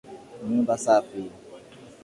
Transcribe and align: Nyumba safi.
Nyumba 0.47 0.73
safi. 0.83 1.21